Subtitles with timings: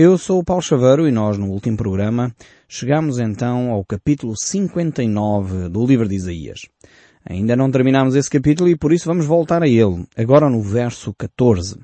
[0.00, 2.32] Eu sou o Paulo Chaveiro e nós, no último programa,
[2.68, 6.60] chegamos então ao capítulo 59 do livro de Isaías.
[7.28, 11.12] Ainda não terminamos esse capítulo e por isso vamos voltar a ele, agora no verso
[11.14, 11.80] 14.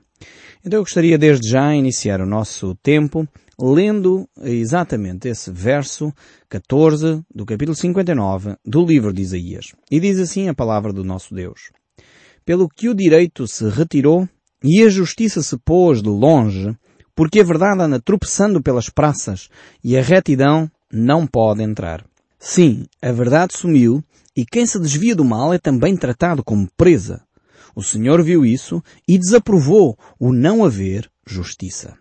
[0.64, 3.26] Então eu gostaria desde já iniciar o nosso tempo
[3.58, 6.14] lendo exatamente esse verso
[6.48, 9.72] 14 do capítulo 59 do livro de Isaías.
[9.90, 11.72] E diz assim a palavra do nosso Deus.
[12.44, 14.28] Pelo que o direito se retirou
[14.62, 16.76] e a justiça se pôs de longe,
[17.14, 19.48] porque a verdade anda tropeçando pelas praças
[19.82, 22.04] e a retidão não pode entrar.
[22.38, 24.02] Sim, a verdade sumiu
[24.36, 27.22] e quem se desvia do mal é também tratado como presa.
[27.74, 31.96] O Senhor viu isso e desaprovou o não haver justiça.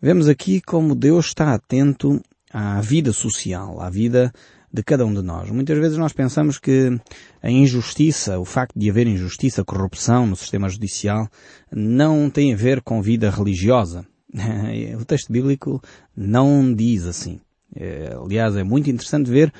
[0.00, 2.20] Vemos aqui como Deus está atento
[2.52, 4.32] à vida social, à vida
[4.72, 5.50] de cada um de nós.
[5.50, 6.98] Muitas vezes nós pensamos que
[7.42, 11.28] a injustiça, o facto de haver injustiça, corrupção no sistema judicial,
[11.72, 14.06] não tem a ver com vida religiosa.
[15.00, 15.82] O texto bíblico
[16.16, 17.40] não diz assim.
[17.74, 19.52] É, aliás, é muito interessante ver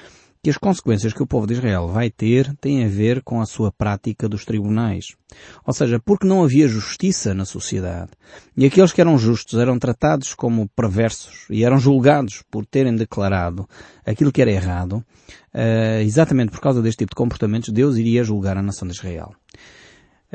[0.43, 3.47] que as consequências que o povo de Israel vai ter têm a ver com a
[3.47, 5.15] sua prática dos tribunais.
[5.67, 8.13] Ou seja, porque não havia justiça na sociedade.
[8.57, 13.69] E aqueles que eram justos eram tratados como perversos e eram julgados por terem declarado
[14.05, 15.05] aquilo que era errado,
[15.55, 19.35] uh, exatamente por causa deste tipo de comportamentos, Deus iria julgar a nação de Israel.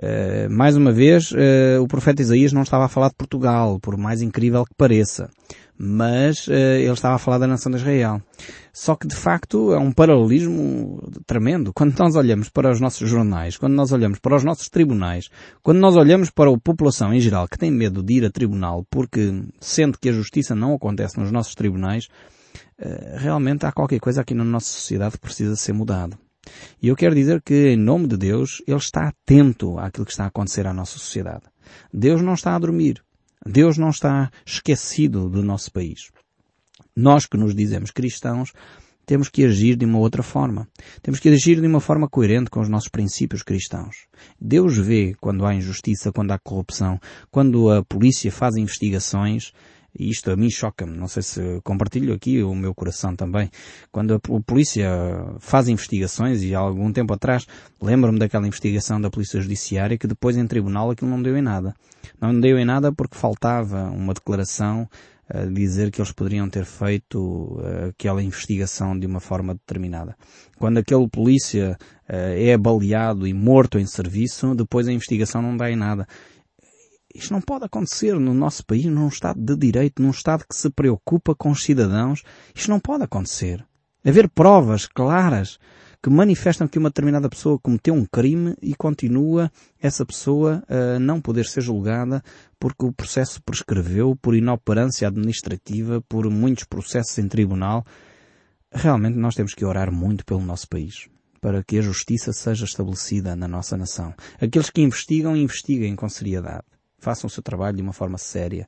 [0.01, 3.97] Uh, mais uma vez, uh, o profeta Isaías não estava a falar de Portugal, por
[3.97, 5.29] mais incrível que pareça
[5.77, 8.21] mas uh, ele estava a falar da nação de Israel.
[8.71, 11.73] Só que de facto é um paralelismo tremendo.
[11.73, 15.29] Quando nós olhamos para os nossos jornais, quando nós olhamos para os nossos tribunais,
[15.61, 18.85] quando nós olhamos para a população em geral que tem medo de ir a tribunal
[18.89, 22.07] porque sente que a justiça não acontece nos nossos tribunais,
[23.17, 26.17] realmente há qualquer coisa aqui na nossa sociedade que precisa ser mudado.
[26.81, 30.25] E eu quero dizer que, em nome de Deus, Ele está atento àquilo que está
[30.25, 31.43] a acontecer à nossa sociedade.
[31.93, 33.03] Deus não está a dormir.
[33.45, 36.11] Deus não está esquecido do nosso país.
[36.95, 38.51] Nós que nos dizemos cristãos,
[39.05, 40.67] temos que agir de uma outra forma.
[41.01, 44.07] Temos que agir de uma forma coerente com os nossos princípios cristãos.
[44.41, 49.51] Deus vê quando há injustiça, quando há corrupção, quando a polícia faz investigações,
[49.97, 53.49] e isto a mim choca-me, não sei se compartilho aqui o meu coração também.
[53.91, 54.89] Quando a polícia
[55.39, 57.47] faz investigações, e há algum tempo atrás,
[57.81, 61.73] lembro-me daquela investigação da Polícia Judiciária que depois em tribunal aquilo não deu em nada.
[62.19, 64.87] Não deu em nada porque faltava uma declaração
[65.27, 70.15] a dizer que eles poderiam ter feito uh, aquela investigação de uma forma determinada.
[70.57, 75.71] Quando aquele polícia uh, é baleado e morto em serviço, depois a investigação não dá
[75.71, 76.07] em nada.
[77.15, 80.69] Isto não pode acontecer no nosso país, num Estado de Direito, num Estado que se
[80.69, 82.23] preocupa com os cidadãos.
[82.53, 83.65] Isto não pode acontecer.
[84.05, 85.57] Haver provas claras
[86.03, 89.49] que manifestam que uma determinada pessoa cometeu um crime e continua
[89.81, 92.21] essa pessoa a não poder ser julgada
[92.59, 97.85] porque o processo prescreveu por inoperância administrativa, por muitos processos em tribunal.
[98.71, 101.07] Realmente nós temos que orar muito pelo nosso país
[101.39, 104.13] para que a justiça seja estabelecida na nossa nação.
[104.41, 106.74] Aqueles que investigam, investiguem com seriedade
[107.05, 108.67] façam o seu trabalho de uma forma séria,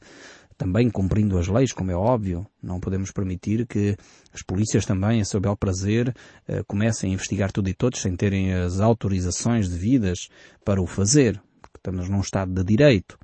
[0.55, 2.45] também cumprindo as leis, como é óbvio.
[2.61, 3.97] Não podemos permitir que
[4.31, 6.15] as polícias também, a seu bel prazer,
[6.47, 10.29] eh, comecem a investigar tudo e todos sem terem as autorizações devidas
[10.63, 13.17] para o fazer, porque estamos num Estado de Direito.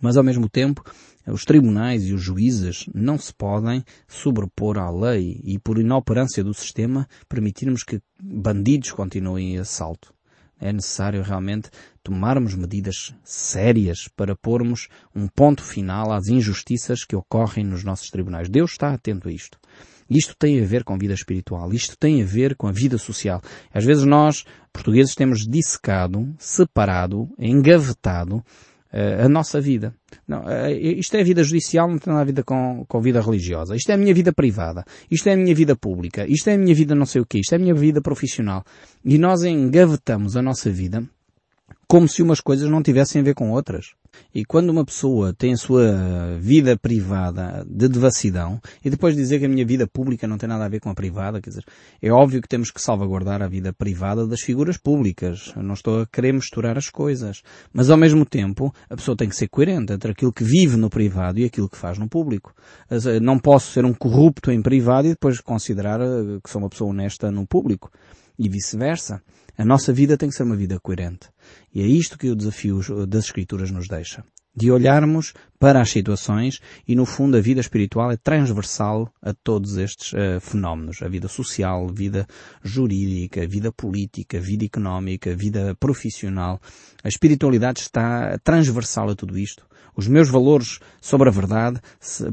[0.00, 0.82] Mas ao mesmo tempo,
[1.26, 6.54] os tribunais e os juízes não se podem sobrepor à lei e, por inoperância do
[6.54, 10.14] sistema, permitirmos que bandidos continuem a assalto
[10.60, 11.70] é necessário realmente
[12.10, 18.48] tomarmos medidas sérias para pormos um ponto final às injustiças que ocorrem nos nossos tribunais.
[18.48, 19.56] Deus está atento a isto.
[20.10, 21.72] Isto tem a ver com a vida espiritual.
[21.72, 23.40] Isto tem a ver com a vida social.
[23.72, 28.42] Às vezes nós, portugueses, temos dissecado, separado, engavetado
[28.92, 29.94] a nossa vida.
[30.26, 33.20] Não, isto é a vida judicial, não tem nada a ver com, com a vida
[33.20, 33.76] religiosa.
[33.76, 34.84] Isto é a minha vida privada.
[35.08, 36.26] Isto é a minha vida pública.
[36.26, 37.38] Isto é a minha vida não sei o quê.
[37.38, 38.64] Isto é a minha vida profissional.
[39.04, 41.08] E nós engavetamos a nossa vida
[41.90, 43.94] como se umas coisas não tivessem a ver com outras.
[44.32, 49.46] E quando uma pessoa tem a sua vida privada de devassidão e depois dizer que
[49.46, 51.64] a minha vida pública não tem nada a ver com a privada, quer dizer,
[52.00, 55.52] é óbvio que temos que salvaguardar a vida privada das figuras públicas.
[55.56, 57.42] Eu não estou a querer misturar as coisas.
[57.72, 60.88] Mas ao mesmo tempo, a pessoa tem que ser coerente entre aquilo que vive no
[60.88, 62.54] privado e aquilo que faz no público.
[63.20, 66.90] Não posso ser um corrupto em privado e depois considerar eh, que sou uma pessoa
[66.90, 67.90] honesta no público.
[68.42, 69.22] E vice-versa.
[69.58, 71.28] A nossa vida tem que ser uma vida coerente.
[71.74, 74.24] E é isto que o desafio das Escrituras nos deixa.
[74.56, 76.58] De olharmos para as situações
[76.88, 81.02] e, no fundo, a vida espiritual é transversal a todos estes uh, fenómenos.
[81.02, 82.26] A vida social, vida
[82.64, 86.58] jurídica, vida política, vida económica, vida profissional.
[87.04, 89.66] A espiritualidade está transversal a tudo isto.
[89.96, 91.80] Os meus valores sobre a verdade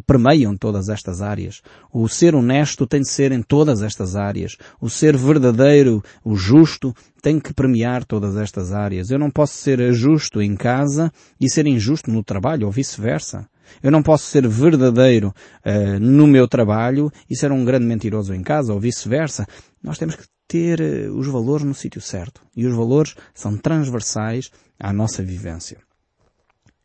[0.06, 1.62] permeiam todas estas áreas.
[1.92, 4.58] O ser honesto tem de ser em todas estas áreas.
[4.80, 9.10] O ser verdadeiro, o justo, tem que premiar todas estas áreas.
[9.10, 13.48] Eu não posso ser justo em casa e ser injusto no trabalho, ou vice-versa.
[13.82, 15.34] Eu não posso ser verdadeiro
[15.66, 19.46] uh, no meu trabalho e ser um grande mentiroso em casa, ou vice-versa.
[19.84, 22.42] Nós temos que ter uh, os valores no sítio certo.
[22.56, 24.50] E os valores são transversais
[24.80, 25.87] à nossa vivência.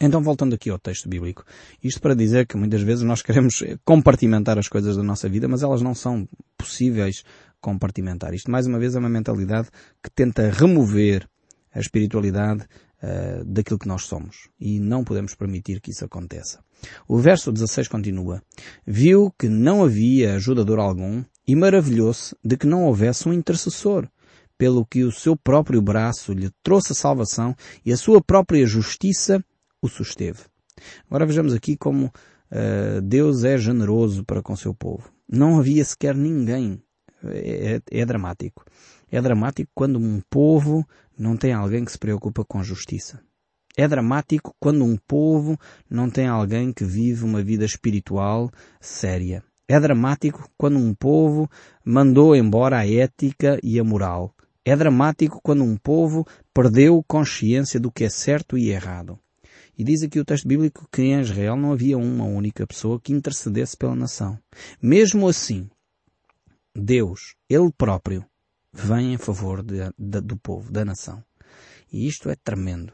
[0.05, 1.45] Então, voltando aqui ao texto bíblico,
[1.81, 5.63] isto para dizer que muitas vezes nós queremos compartimentar as coisas da nossa vida, mas
[5.63, 6.29] elas não são
[6.59, 7.23] possíveis
[7.61, 8.35] compartimentar.
[8.35, 9.69] Isto, mais uma vez, é uma mentalidade
[10.03, 11.29] que tenta remover
[11.73, 12.65] a espiritualidade
[13.01, 14.49] uh, daquilo que nós somos.
[14.59, 16.59] E não podemos permitir que isso aconteça.
[17.07, 18.43] O verso 16 continua.
[18.85, 24.09] Viu que não havia ajudador algum e maravilhou-se de que não houvesse um intercessor,
[24.59, 27.55] pelo que o seu próprio braço lhe trouxe a salvação
[27.87, 29.41] e a sua própria justiça
[29.83, 30.41] o susteve.
[31.07, 35.13] Agora vejamos aqui como uh, Deus é generoso para com seu povo.
[35.29, 36.81] Não havia sequer ninguém.
[37.25, 38.65] É, é, é dramático.
[39.11, 40.87] É dramático quando um povo
[41.19, 43.21] não tem alguém que se preocupa com justiça.
[43.77, 45.59] É dramático quando um povo
[45.89, 48.51] não tem alguém que vive uma vida espiritual
[48.81, 49.43] séria.
[49.67, 51.49] É dramático quando um povo
[51.85, 54.35] mandou embora a ética e a moral.
[54.65, 59.19] É dramático quando um povo perdeu consciência do que é certo e errado.
[59.77, 63.13] E diz aqui o texto bíblico que em Israel não havia uma única pessoa que
[63.13, 64.39] intercedesse pela nação.
[64.81, 65.69] Mesmo assim,
[66.75, 68.25] Deus, Ele próprio,
[68.73, 71.23] vem em favor de, de, do povo, da nação.
[71.93, 72.93] E isto é tremendo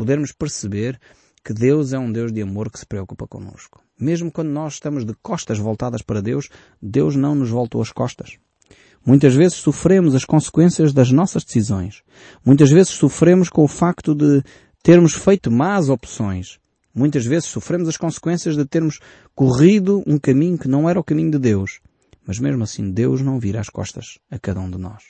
[0.00, 0.98] podermos perceber
[1.44, 3.82] que Deus é um Deus de amor que se preocupa connosco.
[4.00, 6.48] Mesmo quando nós estamos de costas voltadas para Deus,
[6.80, 8.38] Deus não nos voltou as costas.
[9.04, 12.02] Muitas vezes sofremos as consequências das nossas decisões.
[12.42, 14.42] Muitas vezes sofremos com o facto de
[14.82, 16.58] termos feito más opções.
[16.94, 18.98] Muitas vezes sofremos as consequências de termos
[19.34, 21.80] corrido um caminho que não era o caminho de Deus.
[22.26, 25.02] Mas mesmo assim, Deus não vira as costas a cada um de nós.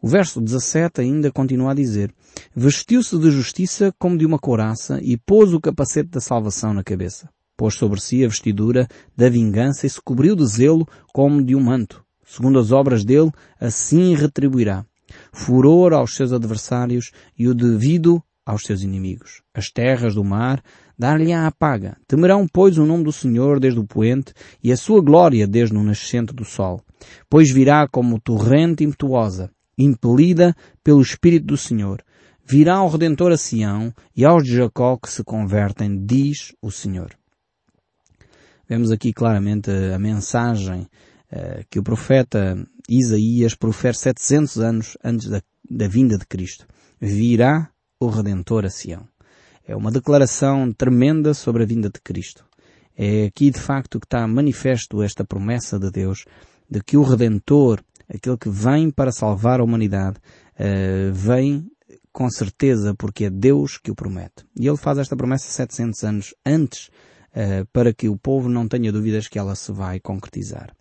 [0.00, 2.14] O verso 17 ainda continua a dizer,
[2.54, 7.28] vestiu-se de justiça como de uma couraça e pôs o capacete da salvação na cabeça.
[7.56, 11.60] Pôs sobre si a vestidura da vingança e se cobriu de zelo como de um
[11.60, 12.04] manto.
[12.24, 14.86] Segundo as obras dele, assim retribuirá.
[15.32, 19.42] Furor aos seus adversários e o devido aos seus inimigos.
[19.52, 20.62] As terras do mar
[20.98, 21.98] dar-lhe-á a paga.
[22.08, 24.32] Temerão, pois, o nome do Senhor desde o poente
[24.64, 26.80] e a sua glória desde o nascente do sol.
[27.28, 32.02] Pois virá como torrente impetuosa impelida pelo Espírito do Senhor.
[32.42, 37.10] Virá o Redentor a Sião e aos de Jacó que se convertem, diz o Senhor.
[38.66, 40.80] Vemos aqui claramente a mensagem
[41.30, 42.56] uh, que o profeta
[42.88, 46.66] Isaías profere 700 anos antes da, da vinda de Cristo.
[46.98, 49.06] Virá o Redentor a Sião.
[49.66, 52.44] É uma declaração tremenda sobre a vinda de Cristo.
[52.96, 56.24] É aqui de facto que está manifesto esta promessa de Deus
[56.70, 60.16] de que o Redentor aquele que vem para salvar a humanidade,
[60.58, 61.70] uh, vem
[62.12, 64.44] com certeza porque é Deus que o promete.
[64.58, 68.90] E ele faz esta promessa 700 anos antes, uh, para que o povo não tenha
[68.90, 70.74] dúvidas que ela se vai concretizar.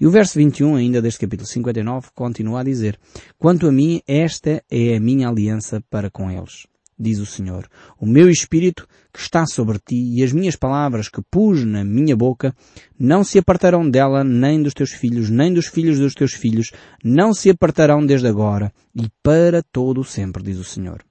[0.00, 2.98] E o verso 21 ainda deste capítulo 59 continua a dizer,
[3.38, 6.66] Quanto a mim, esta é a minha aliança para com eles
[6.98, 7.68] diz o Senhor.
[7.98, 12.16] O meu espírito que está sobre ti e as minhas palavras que pus na minha
[12.16, 12.54] boca
[12.98, 16.70] não se apartarão dela nem dos teus filhos, nem dos filhos dos teus filhos,
[17.02, 21.04] não se apartarão desde agora e para todo o sempre, diz o Senhor.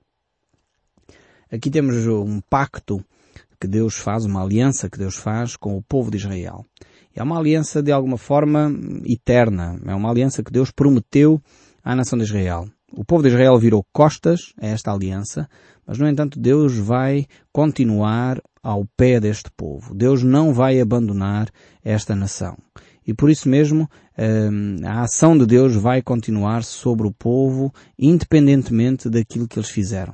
[1.52, 3.04] Aqui temos um pacto
[3.60, 6.66] que Deus faz, uma aliança que Deus faz com o povo de Israel.
[7.16, 8.72] É uma aliança de alguma forma
[9.06, 9.80] eterna.
[9.86, 11.42] É uma aliança que Deus prometeu
[11.84, 12.68] à nação de Israel.
[12.92, 15.48] O povo de Israel virou costas a esta aliança,
[15.86, 19.94] mas no entanto Deus vai continuar ao pé deste povo.
[19.94, 21.50] Deus não vai abandonar
[21.84, 22.58] esta nação.
[23.06, 29.10] E por isso mesmo hum, a ação de Deus vai continuar sobre o povo, independentemente
[29.10, 30.14] daquilo que eles fizeram.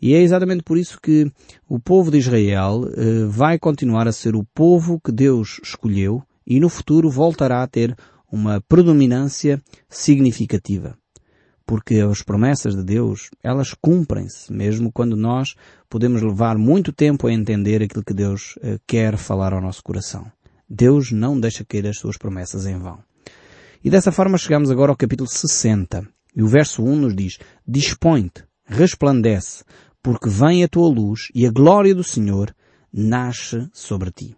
[0.00, 1.30] E é exatamente por isso que
[1.68, 6.60] o povo de Israel eh, vai continuar a ser o povo que Deus escolheu e
[6.60, 7.96] no futuro voltará a ter
[8.30, 10.96] uma predominância significativa
[11.66, 15.54] porque as promessas de Deus, elas cumprem-se, mesmo quando nós
[15.88, 20.30] podemos levar muito tempo a entender aquilo que Deus uh, quer falar ao nosso coração.
[20.68, 22.98] Deus não deixa cair as suas promessas em vão.
[23.84, 26.06] E dessa forma chegamos agora ao capítulo 60.
[26.34, 29.64] E o verso 1 nos diz, Dispõe-te, resplandece,
[30.02, 32.54] porque vem a tua luz e a glória do Senhor
[32.92, 34.36] nasce sobre ti.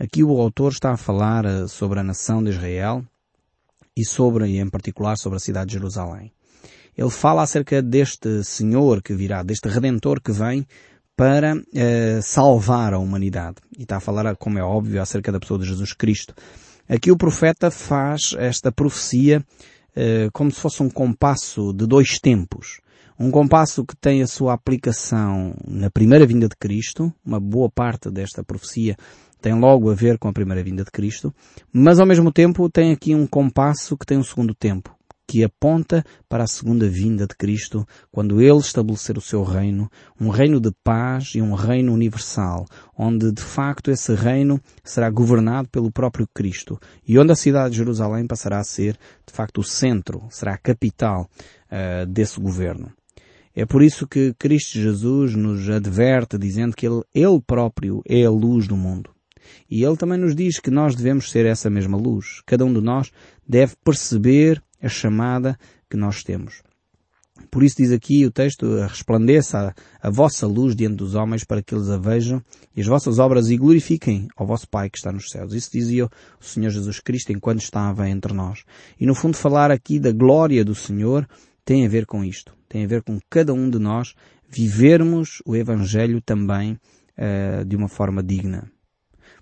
[0.00, 3.04] Aqui o autor está a falar uh, sobre a nação de Israel,
[3.94, 6.32] e sobre, e em particular sobre a cidade de Jerusalém.
[6.96, 10.66] Ele fala acerca deste Senhor que virá, deste Redentor que vem
[11.14, 13.56] para uh, salvar a humanidade.
[13.78, 16.34] E está a falar, como é óbvio, acerca da pessoa de Jesus Cristo.
[16.88, 19.44] Aqui o profeta faz esta profecia
[19.90, 22.80] uh, como se fosse um compasso de dois tempos.
[23.18, 28.10] Um compasso que tem a sua aplicação na primeira vinda de Cristo, uma boa parte
[28.10, 28.96] desta profecia
[29.40, 31.34] tem logo a ver com a primeira vinda de Cristo,
[31.72, 34.94] mas ao mesmo tempo tem aqui um compasso que tem um segundo tempo
[35.30, 39.88] que aponta para a segunda vinda de Cristo, quando Ele estabelecer o seu reino,
[40.20, 42.66] um reino de paz e um reino universal,
[42.98, 47.76] onde de facto esse reino será governado pelo próprio Cristo e onde a cidade de
[47.76, 51.30] Jerusalém passará a ser de facto o centro, será a capital
[51.70, 52.92] uh, desse governo.
[53.54, 58.30] É por isso que Cristo Jesus nos adverte dizendo que Ele, Ele próprio é a
[58.30, 59.10] luz do mundo.
[59.70, 62.42] E Ele também nos diz que nós devemos ser essa mesma luz.
[62.46, 63.10] Cada um de nós
[63.46, 66.62] deve perceber a chamada que nós temos.
[67.50, 71.62] Por isso diz aqui o texto, resplandeça a, a, vossa luz diante dos homens para
[71.62, 72.42] que eles a vejam
[72.76, 75.54] e as vossas obras e glorifiquem ao vosso Pai que está nos céus.
[75.54, 76.10] Isso dizia o
[76.44, 78.64] Senhor Jesus Cristo enquanto estava entre nós.
[78.98, 81.26] E no fundo falar aqui da glória do Senhor
[81.64, 82.54] tem a ver com isto.
[82.68, 84.14] Tem a ver com cada um de nós
[84.48, 88.70] vivermos o Evangelho também uh, de uma forma digna.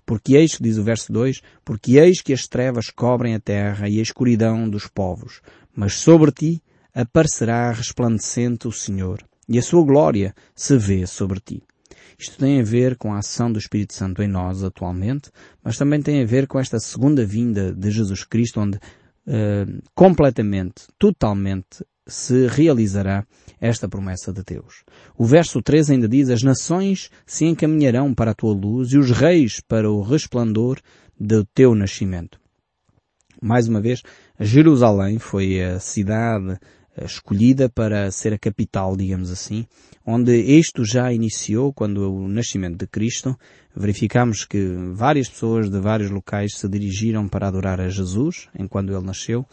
[0.09, 3.87] Porque eis que diz o verso 2, porque eis que as trevas cobrem a terra
[3.87, 5.39] e a escuridão dos povos,
[5.71, 6.63] mas sobre ti
[6.95, 11.61] aparecerá resplandecente o Senhor, e a sua glória se vê sobre ti.
[12.17, 15.29] Isto tem a ver com a ação do Espírito Santo em nós atualmente,
[15.63, 20.87] mas também tem a ver com esta segunda vinda de Jesus Cristo, onde uh, completamente,
[20.97, 23.25] totalmente se realizará
[23.61, 24.83] esta promessa de Deus.
[25.17, 29.11] O verso 3 ainda diz, as nações se encaminharão para a tua luz e os
[29.11, 30.79] reis para o resplandor
[31.19, 32.39] do teu nascimento.
[33.41, 34.01] Mais uma vez,
[34.39, 36.57] Jerusalém foi a cidade
[37.05, 39.65] escolhida para ser a capital, digamos assim,
[40.05, 43.37] onde isto já iniciou quando o nascimento de Cristo.
[43.75, 49.05] Verificamos que várias pessoas de vários locais se dirigiram para adorar a Jesus enquanto ele
[49.05, 49.45] nasceu.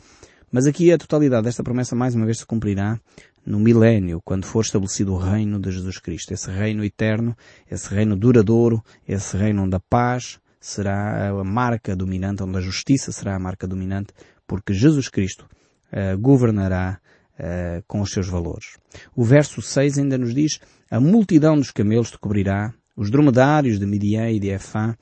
[0.56, 2.98] Mas aqui a totalidade desta promessa mais uma vez se cumprirá
[3.44, 6.32] no milénio, quando for estabelecido o reino de Jesus Cristo.
[6.32, 7.36] Esse reino eterno,
[7.70, 13.12] esse reino duradouro, esse reino onde a paz será a marca dominante, onde a justiça
[13.12, 14.14] será a marca dominante,
[14.46, 15.46] porque Jesus Cristo
[15.92, 17.00] uh, governará
[17.38, 18.78] uh, com os seus valores.
[19.14, 20.58] O verso 6 ainda nos diz,
[20.90, 24.96] a multidão dos camelos te cobrirá, os dromedários de Midian e de Efã,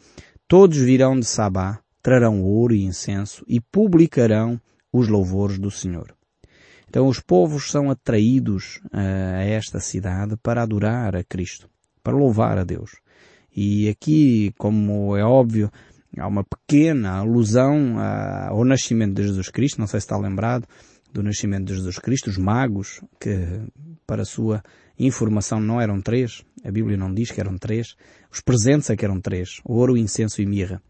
[0.49, 4.61] todos virão de Sabá, trarão ouro e incenso e publicarão
[4.94, 6.14] os louvores do Senhor.
[6.88, 11.68] Então os povos são atraídos uh, a esta cidade para adorar a Cristo,
[12.04, 12.92] para louvar a Deus.
[13.54, 15.72] E aqui, como é óbvio,
[16.16, 20.68] há uma pequena alusão ao nascimento de Jesus Cristo, não sei se está lembrado
[21.12, 23.62] do nascimento de Jesus Cristo, os magos, que
[24.06, 24.62] para sua
[24.96, 27.96] informação não eram três, a Bíblia não diz que eram três,
[28.30, 30.80] os presentes é que eram três, ouro, incenso e mirra.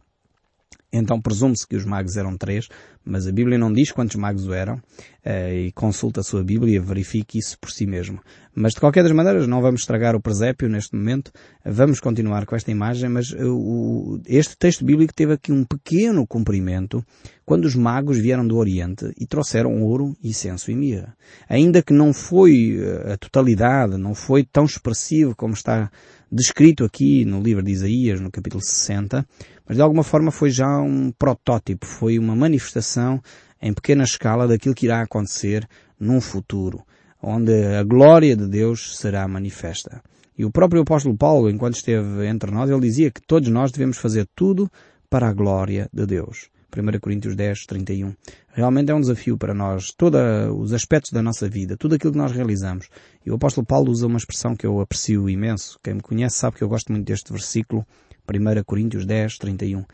[0.96, 2.68] Então presume-se que os magos eram três,
[3.04, 4.80] mas a Bíblia não diz quantos magos eram,
[5.26, 8.20] e consulta a sua Bíblia verifique isso por si mesmo.
[8.54, 11.32] Mas de qualquer das maneiras, não vamos estragar o presépio neste momento,
[11.64, 16.26] vamos continuar com esta imagem, mas uh, o, este texto bíblico teve aqui um pequeno
[16.26, 17.04] cumprimento
[17.44, 21.16] quando os magos vieram do Oriente e trouxeram ouro, incenso e mirra.
[21.48, 25.90] Ainda que não foi uh, a totalidade, não foi tão expressivo como está
[26.30, 29.26] descrito aqui no livro de Isaías, no capítulo 60,
[29.66, 33.22] mas de alguma forma foi já um protótipo, foi uma manifestação
[33.60, 35.68] em pequena escala daquilo que irá acontecer
[35.98, 36.84] num futuro,
[37.22, 40.02] onde a glória de Deus será manifesta.
[40.36, 43.98] E o próprio apóstolo Paulo, enquanto esteve entre nós, ele dizia que todos nós devemos
[43.98, 44.70] fazer tudo
[45.08, 46.50] para a glória de Deus.
[46.76, 48.14] 1 Coríntios 10, 31.
[48.52, 50.20] Realmente é um desafio para nós, todos
[50.58, 52.88] os aspectos da nossa vida, tudo aquilo que nós realizamos.
[53.24, 55.78] E o apóstolo Paulo usa uma expressão que eu aprecio imenso.
[55.82, 57.86] Quem me conhece sabe que eu gosto muito deste versículo,
[58.28, 59.84] 1 Coríntios 10, 31.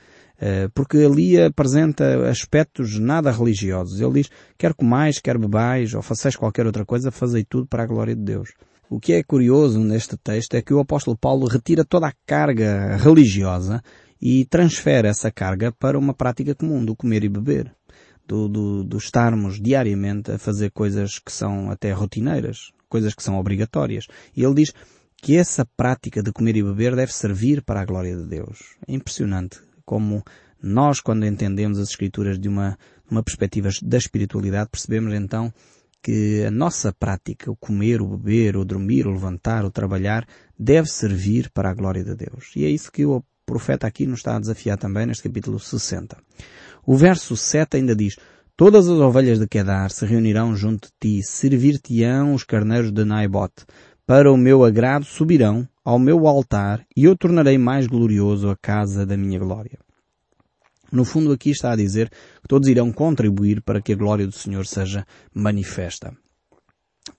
[0.75, 4.00] Porque ali apresenta aspectos nada religiosos.
[4.00, 7.87] Ele diz, quer comais, quer bebais, ou façais qualquer outra coisa, fazei tudo para a
[7.87, 8.50] glória de Deus.
[8.88, 12.96] O que é curioso neste texto é que o apóstolo Paulo retira toda a carga
[12.96, 13.80] religiosa
[14.20, 17.72] e transfere essa carga para uma prática comum do comer e beber.
[18.26, 23.38] Do, do, do estarmos diariamente a fazer coisas que são até rotineiras, coisas que são
[23.38, 24.06] obrigatórias.
[24.37, 24.72] E ele diz,
[25.22, 28.76] que essa prática de comer e beber deve servir para a glória de Deus.
[28.88, 30.22] É impressionante como
[30.62, 32.78] nós, quando entendemos as Escrituras de uma,
[33.10, 35.52] uma perspectiva da espiritualidade, percebemos então
[36.02, 40.26] que a nossa prática, o comer, o beber, o dormir, o levantar, o trabalhar,
[40.58, 42.52] deve servir para a glória de Deus.
[42.56, 46.16] E é isso que o profeta aqui nos está a desafiar também neste capítulo 60.
[46.86, 48.16] O verso 7 ainda diz,
[48.56, 53.52] Todas as ovelhas de Kedar se reunirão junto de ti, servir-te-ão os carneiros de Naibot,
[54.10, 59.06] para o meu agrado subirão ao meu altar e eu tornarei mais glorioso a casa
[59.06, 59.78] da minha glória.
[60.90, 64.32] No fundo aqui está a dizer que todos irão contribuir para que a glória do
[64.32, 66.12] Senhor seja manifesta.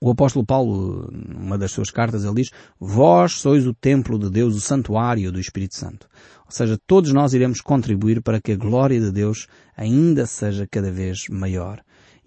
[0.01, 4.53] O apóstolo Paulo, numa das suas cartas, ele diz, vós sois o templo de Deus,
[4.53, 6.09] o santuário do Espírito Santo.
[6.45, 10.91] Ou seja, todos nós iremos contribuir para que a glória de Deus ainda seja cada
[10.91, 11.81] vez maior.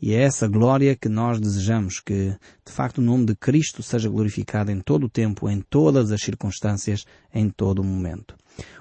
[0.07, 4.07] E é essa glória que nós desejamos que, de facto, o nome de Cristo seja
[4.07, 8.37] glorificado em todo o tempo, em todas as circunstâncias, em todo o momento.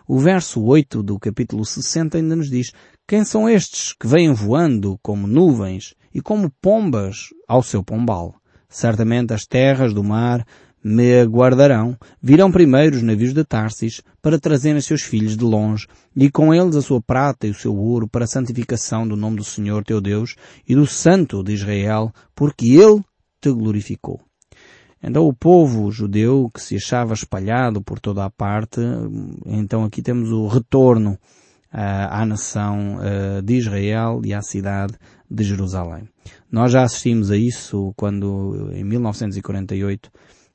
[0.05, 2.73] O verso 8 do capítulo 60 ainda nos diz,
[3.07, 8.35] quem são estes que vêm voando como nuvens e como pombas ao seu pombal?
[8.67, 10.45] Certamente as terras do mar
[10.83, 16.29] me aguardarão, virão primeiro os navios de Tarsis para trazerem seus filhos de longe, e
[16.29, 19.43] com eles a sua prata e o seu ouro para a santificação do nome do
[19.43, 20.35] Senhor teu Deus
[20.67, 23.01] e do Santo de Israel, porque Ele
[23.41, 24.19] te glorificou.
[25.01, 28.79] Então o povo judeu que se achava espalhado por toda a parte,
[29.45, 31.11] então aqui temos o retorno
[31.73, 34.93] uh, à nação uh, de Israel e à cidade
[35.29, 36.07] de Jerusalém.
[36.49, 40.09] Nós já assistimos a isso quando, em 1948,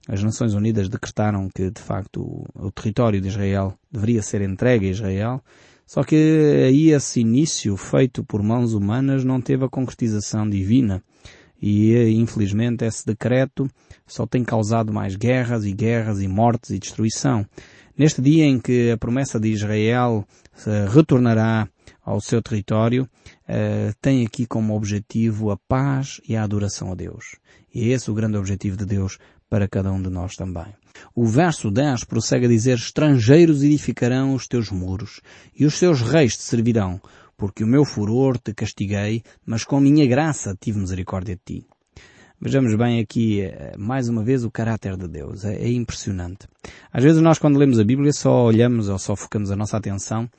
[0.09, 4.91] as Nações Unidas decretaram que, de facto, o, território de Israel deveria ser entregue a
[4.91, 5.45] Israel,
[5.87, 6.17] só que
[6.67, 11.03] aí esse início feito por mãos humanas não teve a concretização divina.
[11.61, 13.69] E, infelizmente, esse decreto
[14.07, 17.45] só tem causado mais guerras e guerras e mortes e destruição.
[17.97, 20.25] Neste dia em que a promessa de Israel
[20.93, 21.69] retornará
[22.09, 27.37] ao seu território, uh, tem aqui como objetivo a paz e a adoração a Deus.
[27.75, 30.67] E é esse o grande objetivo de Deus para cada um de nós também.
[31.15, 35.21] O verso 10 prossegue a dizer, estrangeiros edificarão os teus muros,
[35.59, 37.01] e os seus reis te servirão,
[37.37, 41.67] porque o meu furor te castiguei, mas com minha graça tive misericórdia de ti.
[42.41, 45.45] Vejamos bem aqui, eh, mais uma vez, o caráter de Deus.
[45.45, 46.47] É, é impressionante.
[46.93, 50.31] Às vezes nós, quando lemos a Bíblia, só olhamos ou só focamos a nossa atenção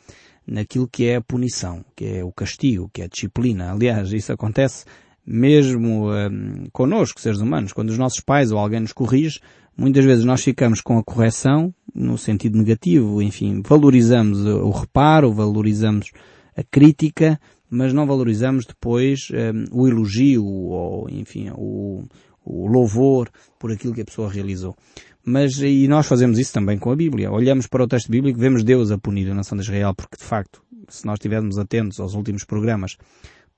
[0.47, 3.73] naquilo que é a punição, que é o castigo, que é a disciplina.
[3.73, 4.85] Aliás, isso acontece
[5.31, 7.71] mesmo um, connosco, seres humanos.
[7.71, 9.39] Quando os nossos pais ou alguém nos corrige,
[9.77, 16.11] muitas vezes nós ficamos com a correção no sentido negativo, enfim, valorizamos o reparo, valorizamos
[16.57, 17.39] a crítica,
[17.69, 22.03] mas não valorizamos depois um, o elogio ou, enfim, o,
[22.43, 24.75] o louvor por aquilo que a pessoa realizou.
[25.23, 27.31] Mas, e nós fazemos isso também com a Bíblia.
[27.31, 30.23] Olhamos para o texto bíblico, vemos Deus a punir a nação de Israel, porque de
[30.23, 32.97] facto, se nós estivermos atentos aos últimos programas,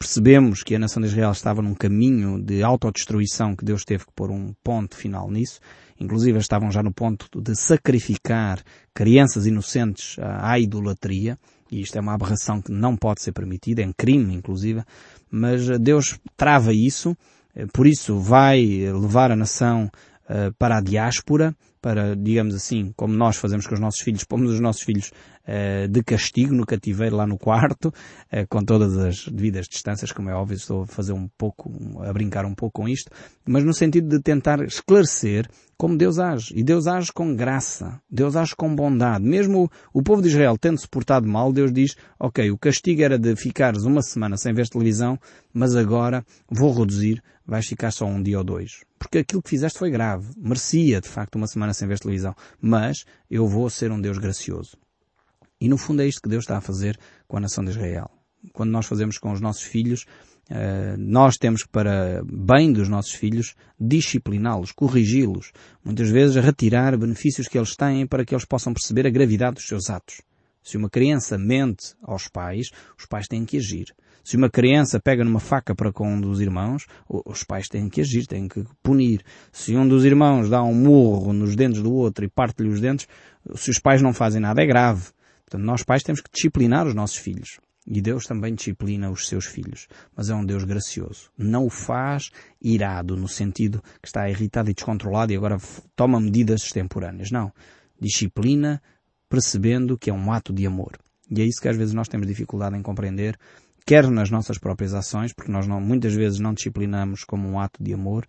[0.01, 4.11] percebemos que a nação de Israel estava num caminho de autodestruição que Deus teve que
[4.15, 5.59] pôr um ponto final nisso.
[5.99, 8.63] Inclusive estavam já no ponto de sacrificar
[8.95, 11.37] crianças inocentes à idolatria.
[11.71, 14.81] E isto é uma aberração que não pode ser permitida, é um crime inclusive.
[15.29, 17.15] Mas Deus trava isso,
[17.71, 19.87] por isso vai levar a nação
[20.27, 24.49] eh, para a diáspora, para, digamos assim, como nós fazemos com os nossos filhos, pomos
[24.49, 25.11] os nossos filhos
[25.89, 30.33] de castigo no cativeiro lá no quarto, uh, com todas as devidas distâncias, como é
[30.33, 31.71] óbvio, estou a fazer um pouco,
[32.03, 33.11] a brincar um pouco com isto,
[33.45, 35.47] mas no sentido de tentar esclarecer
[35.81, 36.53] como Deus age.
[36.55, 37.99] E Deus age com graça.
[38.07, 39.25] Deus age com bondade.
[39.25, 43.17] Mesmo o, povo de Israel tendo se portado mal, Deus diz, ok, o castigo era
[43.17, 45.17] de ficares uma semana sem ver televisão,
[45.51, 48.83] mas agora vou reduzir, vais ficar só um dia ou dois.
[48.99, 50.29] Porque aquilo que fizeste foi grave.
[50.37, 52.35] Merecia, de facto, uma semana sem ver televisão.
[52.61, 54.77] Mas eu vou ser um Deus gracioso.
[55.61, 58.09] E no fundo é isto que Deus está a fazer com a nação de Israel.
[58.51, 60.05] Quando nós fazemos com os nossos filhos,
[60.49, 65.51] eh, nós temos que, para bem dos nossos filhos, discipliná-los, corrigi-los,
[65.85, 69.67] muitas vezes retirar benefícios que eles têm para que eles possam perceber a gravidade dos
[69.67, 70.21] seus atos.
[70.63, 73.93] Se uma criança mente aos pais, os pais têm que agir.
[74.23, 78.01] Se uma criança pega numa faca para com um dos irmãos, os pais têm que
[78.01, 79.23] agir, têm que punir.
[79.51, 83.07] Se um dos irmãos dá um murro nos dentes do outro e parte-lhe os dentes,
[83.55, 85.11] se os pais não fazem nada é grave.
[85.51, 87.59] Portanto, nós pais temos que disciplinar os nossos filhos.
[87.85, 89.87] E Deus também disciplina os seus filhos.
[90.15, 91.29] Mas é um Deus gracioso.
[91.37, 95.57] Não o faz irado, no sentido que está irritado e descontrolado e agora
[95.93, 97.31] toma medidas extemporâneas.
[97.31, 97.51] Não.
[97.99, 98.81] Disciplina
[99.27, 100.97] percebendo que é um ato de amor.
[101.29, 103.37] E é isso que às vezes nós temos dificuldade em compreender
[103.85, 107.83] quer nas nossas próprias ações, porque nós não, muitas vezes não disciplinamos como um ato
[107.83, 108.25] de amor,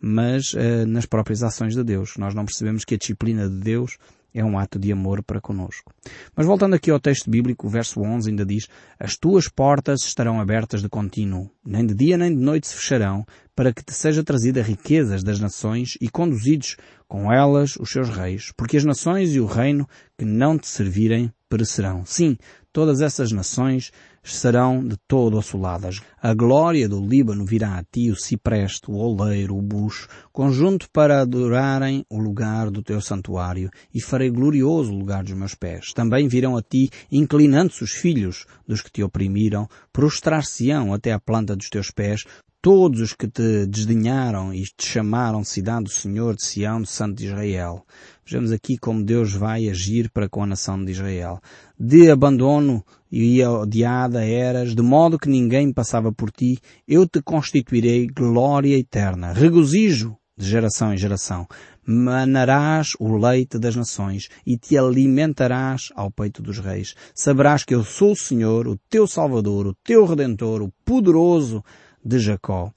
[0.00, 2.14] mas uh, nas próprias ações de Deus.
[2.16, 3.98] Nós não percebemos que a disciplina de Deus
[4.34, 5.92] é um ato de amor para conosco.
[6.36, 8.68] Mas voltando aqui ao texto bíblico, o verso 11 ainda diz,
[8.98, 13.24] As tuas portas estarão abertas de contínuo, nem de dia nem de noite se fecharão,
[13.54, 18.52] para que te seja trazida riquezas das nações e conduzidos com elas os seus reis,
[18.56, 22.06] porque as nações e o reino que não te servirem perecerão.
[22.06, 22.38] Sim,
[22.72, 23.92] todas essas nações
[24.22, 26.00] serão de todo assoladas.
[26.20, 31.20] A glória do Líbano virá a ti, o cipreste, o oleiro, o bucho, conjunto para
[31.20, 35.92] adorarem o lugar do teu santuário, e farei glorioso o lugar dos meus pés.
[35.92, 41.56] Também virão a ti, inclinando-se os filhos dos que te oprimiram, prostrar-se-ão até a planta
[41.56, 42.24] dos teus pés,
[42.62, 47.16] todos os que te desdenharam e te chamaram cidade do Senhor de Sião, do Santo
[47.16, 47.84] de Israel.
[48.24, 51.40] Vejamos aqui como Deus vai agir para com a nação de Israel.
[51.76, 58.06] De abandono e odiada eras, de modo que ninguém passava por ti, eu te constituirei
[58.06, 61.48] glória eterna, regozijo de geração em geração.
[61.84, 66.94] Manarás o leite das nações e te alimentarás ao peito dos reis.
[67.12, 71.62] Saberás que eu sou o Senhor, o teu Salvador, o teu Redentor, o poderoso,
[72.04, 72.72] de Jacó.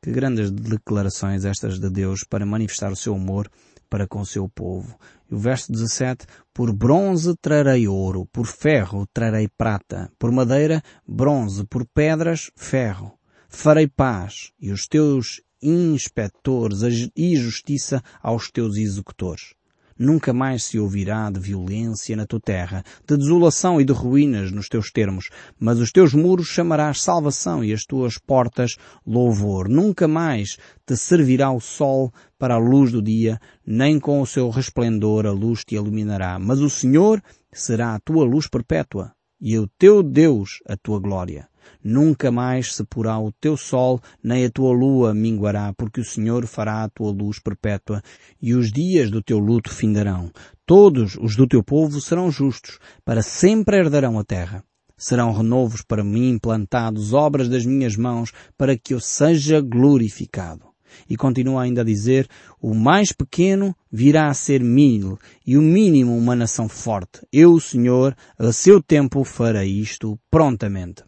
[0.00, 3.50] Que grandes declarações estas de Deus para manifestar o seu amor
[3.88, 4.96] para com o seu povo.
[5.30, 11.64] E o verso 17, por bronze trarei ouro, por ferro trarei prata, por madeira, bronze,
[11.64, 13.12] por pedras, ferro.
[13.48, 19.55] Farei paz e os teus inspectores e justiça aos teus executores.
[19.98, 24.68] Nunca mais se ouvirá de violência na tua terra, de desolação e de ruínas nos
[24.68, 29.68] teus termos, mas os teus muros chamarás salvação e as tuas portas louvor.
[29.68, 34.50] Nunca mais te servirá o sol para a luz do dia, nem com o seu
[34.50, 39.66] resplendor a luz te iluminará, mas o Senhor será a tua luz perpétua e o
[39.66, 41.48] teu Deus a tua glória.
[41.82, 46.46] Nunca mais se porá o teu sol, nem a tua lua minguará, porque o Senhor
[46.46, 48.02] fará a tua luz perpétua,
[48.40, 50.30] e os dias do teu luto findarão.
[50.64, 54.64] Todos os do teu povo serão justos, para sempre herdarão a terra.
[54.98, 60.64] Serão renovos para mim plantados, obras das minhas mãos, para que eu seja glorificado.
[61.08, 62.26] E continua ainda a dizer,
[62.60, 67.20] o mais pequeno virá a ser mil, e o mínimo uma nação forte.
[67.32, 71.04] Eu, o Senhor, a seu tempo farei isto prontamente.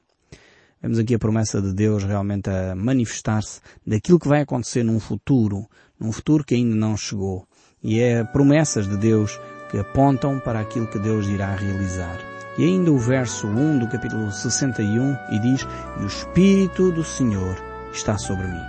[0.81, 5.67] Vemos aqui a promessa de Deus realmente a manifestar-se daquilo que vai acontecer num futuro,
[5.99, 7.45] num futuro que ainda não chegou.
[7.83, 12.19] E é promessas de Deus que apontam para aquilo que Deus irá realizar.
[12.57, 15.67] E ainda o verso 1 do capítulo 61 e diz,
[15.99, 17.57] e o Espírito do Senhor
[17.93, 18.63] está sobre mim.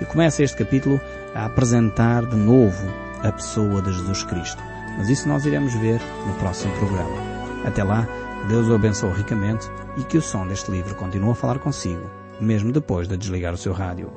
[0.00, 0.98] E começa este capítulo
[1.34, 2.86] a apresentar de novo
[3.22, 4.62] a pessoa de Jesus Cristo.
[4.96, 7.16] Mas isso nós iremos ver no próximo programa.
[7.64, 8.06] Até lá,
[8.48, 12.72] Deus o abençoe ricamente e que o som deste livro continue a falar consigo, mesmo
[12.72, 14.10] depois de desligar o seu rádio.